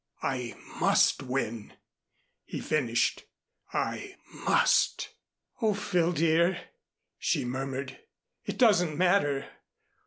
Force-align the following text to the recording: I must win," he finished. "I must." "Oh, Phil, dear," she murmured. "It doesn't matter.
I 0.23 0.55
must 0.79 1.21
win," 1.21 1.73
he 2.43 2.59
finished. 2.59 3.25
"I 3.71 4.15
must." 4.33 5.09
"Oh, 5.61 5.75
Phil, 5.75 6.11
dear," 6.11 6.59
she 7.19 7.45
murmured. 7.45 7.99
"It 8.43 8.57
doesn't 8.57 8.97
matter. 8.97 9.45